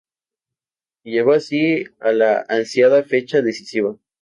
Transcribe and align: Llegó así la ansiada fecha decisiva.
Llegó 1.03 1.33
así 1.33 1.83
la 2.01 2.43
ansiada 2.49 3.03
fecha 3.03 3.43
decisiva. 3.43 3.97